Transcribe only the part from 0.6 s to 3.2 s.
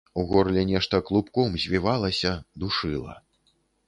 нешта клубком звівалася, душыла.